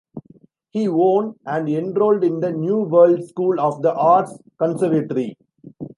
He 0.71 0.87
won 0.87 1.35
and 1.45 1.69
enrolled 1.69 2.23
in 2.23 2.39
the 2.39 2.51
New 2.51 2.79
World 2.79 3.23
School 3.23 3.59
of 3.59 3.83
the 3.83 3.93
Arts 3.93 4.35
conservatory. 4.57 5.37